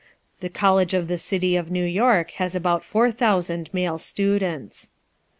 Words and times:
The 0.39 0.49
College 0.49 0.95
of 0.95 1.07
the 1.07 1.19
City 1.19 1.55
of 1.55 1.69
New 1.69 1.85
York 1.85 2.31
has 2.41 2.55
about 2.55 2.83
4,000 2.83 3.69
male 3.71 3.99
students. 3.99 4.89